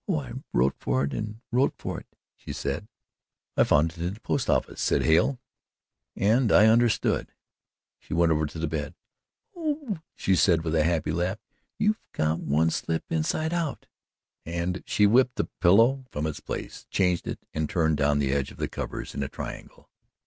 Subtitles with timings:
[0.07, 2.87] "Oh, I wrote for it and wrote for it," she said.
[3.55, 5.37] "I found it in the post office," said Hale,
[6.15, 7.31] "and I understood."
[7.99, 8.95] She went over to the bed.
[9.55, 11.37] "Oh," she said with a happy laugh.
[11.77, 13.85] "You've got one slip inside out,"
[14.43, 18.49] and she whipped the pillow from its place, changed it, and turned down the edge
[18.49, 19.87] of the covers in a triangle.